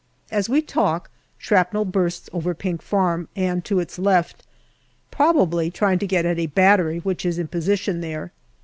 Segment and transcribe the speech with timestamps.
[0.31, 4.41] As we talk, shrapnel bursts over Pink Farm and to its left,
[5.11, 8.31] probably trying to get at a battery which is in position there.